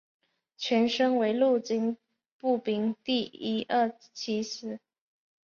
[0.57, 1.95] 前身为陆军
[2.39, 4.79] 步兵第一二七师